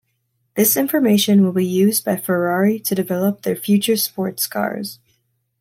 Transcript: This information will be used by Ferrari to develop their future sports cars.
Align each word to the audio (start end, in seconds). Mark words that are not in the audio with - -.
This 0.55 0.77
information 0.77 1.43
will 1.43 1.51
be 1.51 1.63
used 1.63 2.03
by 2.03 2.15
Ferrari 2.17 2.79
to 2.79 2.95
develop 2.95 3.43
their 3.43 3.55
future 3.55 3.95
sports 3.97 4.47
cars. 4.47 4.97